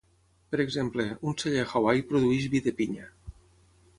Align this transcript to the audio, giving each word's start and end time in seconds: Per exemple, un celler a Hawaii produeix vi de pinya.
Per 0.53 0.59
exemple, 0.63 1.05
un 1.31 1.35
celler 1.43 1.61
a 1.67 1.69
Hawaii 1.79 2.03
produeix 2.13 2.49
vi 2.55 2.65
de 2.69 2.73
pinya. 2.81 3.09